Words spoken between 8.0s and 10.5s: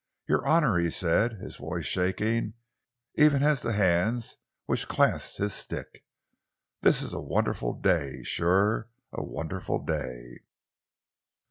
sure, a wonderful day!"